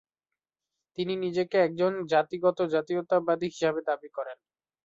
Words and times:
তিনি 0.97 1.13
নিজেকে 1.17 1.57
একজন 1.59 1.91
জাতিগত 2.13 2.57
জাতীয়তাবাদী 2.73 3.47
হিসেবে 3.51 3.81
দাবি 3.89 4.09
করেন। 4.17 4.37